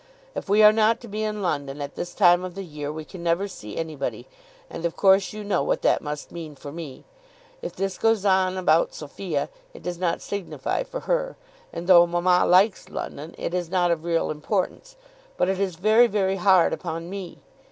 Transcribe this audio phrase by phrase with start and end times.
[0.33, 3.05] If we are not to be in London at this time of the year we
[3.05, 4.25] can never see anybody,
[4.67, 7.03] and of course you know what that must mean for me.
[7.61, 11.35] If this goes on about Sophia, it does not signify for her,
[11.71, 14.95] and, though mamma likes London, it is not of real importance.
[15.37, 17.37] But it is very, very hard upon me.